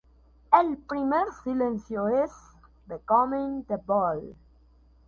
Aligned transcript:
El 0.59 0.77
primer 0.79 1.27
sencillo 1.43 2.07
es 2.07 2.31
"Becoming 2.87 3.65
the 3.65 3.77
Bull". 3.77 4.35